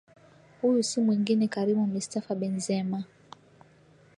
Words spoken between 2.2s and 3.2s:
Benzema